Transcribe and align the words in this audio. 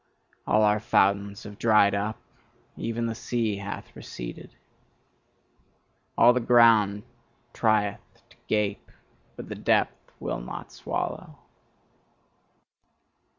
All 0.47 0.63
our 0.63 0.79
fountains 0.79 1.43
have 1.43 1.59
dried 1.59 1.93
up, 1.93 2.17
even 2.75 3.05
the 3.05 3.13
sea 3.13 3.57
hath 3.57 3.95
receded. 3.95 4.55
All 6.17 6.33
the 6.33 6.39
ground 6.39 7.03
trieth 7.53 7.99
to 8.31 8.37
gape, 8.47 8.89
but 9.35 9.47
the 9.47 9.53
depth 9.53 10.11
will 10.19 10.41
not 10.41 10.71
swallow! 10.71 11.37